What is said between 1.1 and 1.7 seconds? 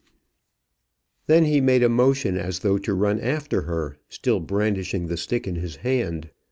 Then he